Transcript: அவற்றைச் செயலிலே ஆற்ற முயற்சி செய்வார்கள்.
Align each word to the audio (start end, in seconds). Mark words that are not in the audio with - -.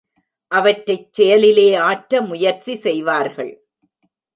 அவற்றைச் 0.51 1.13
செயலிலே 1.13 1.75
ஆற்ற 1.75 2.21
முயற்சி 2.21 2.75
செய்வார்கள். 2.75 3.53